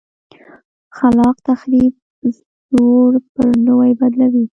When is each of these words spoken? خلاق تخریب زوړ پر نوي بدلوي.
خلاق 0.97 1.35
تخریب 1.47 1.93
زوړ 2.69 3.11
پر 3.33 3.49
نوي 3.67 3.91
بدلوي. 3.99 4.45